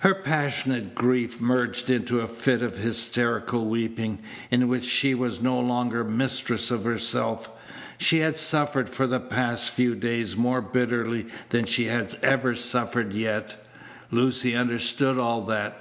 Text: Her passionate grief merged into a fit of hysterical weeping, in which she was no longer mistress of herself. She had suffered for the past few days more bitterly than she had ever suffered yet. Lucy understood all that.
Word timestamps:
Her 0.00 0.16
passionate 0.16 0.92
grief 0.92 1.40
merged 1.40 1.88
into 1.88 2.18
a 2.20 2.26
fit 2.26 2.62
of 2.62 2.78
hysterical 2.78 3.66
weeping, 3.68 4.18
in 4.50 4.66
which 4.66 4.82
she 4.82 5.14
was 5.14 5.40
no 5.40 5.56
longer 5.60 6.02
mistress 6.02 6.72
of 6.72 6.82
herself. 6.82 7.48
She 7.96 8.18
had 8.18 8.36
suffered 8.36 8.90
for 8.90 9.06
the 9.06 9.20
past 9.20 9.70
few 9.70 9.94
days 9.94 10.36
more 10.36 10.60
bitterly 10.60 11.28
than 11.50 11.66
she 11.66 11.84
had 11.84 12.16
ever 12.24 12.56
suffered 12.56 13.12
yet. 13.12 13.54
Lucy 14.10 14.56
understood 14.56 15.16
all 15.16 15.42
that. 15.42 15.78